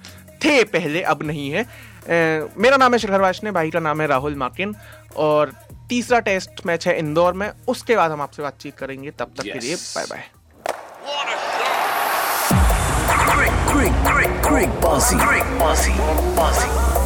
थे 0.44 0.62
पहले 0.64 1.02
अब 1.02 1.22
नहीं 1.22 1.50
है। 1.50 1.62
अ, 1.62 2.48
मेरा 2.58 2.76
नाम 2.76 2.92
है 2.92 2.98
शिखर 2.98 3.20
वाशने 3.20 3.50
भाई 3.52 3.70
का 3.70 3.80
नाम 3.80 4.00
है 4.00 4.06
राहुल 4.06 4.34
माकिन। 4.34 4.74
और 5.16 5.52
तीसरा 5.88 6.18
टेस्ट 6.20 6.66
मैच 6.66 6.86
है 6.88 6.98
इंदौर 6.98 7.32
में। 7.32 7.50
उसके 7.68 7.96
बाद 7.96 8.10
हम 8.10 8.20
आपसे 8.20 8.42
बातचीत 8.42 8.76
करेंगे। 8.78 9.10
तब 9.10 9.32
तक 9.36 9.42
के 9.42 9.58
लिए 9.58 9.76
bye 9.76 10.04
bye 10.10 10.24
great, 13.68 13.96
great, 14.04 14.36
great 14.42 14.76
bossy. 14.80 15.16
Great 15.16 15.58
bossy. 15.58 15.92
Bossy. 16.36 17.05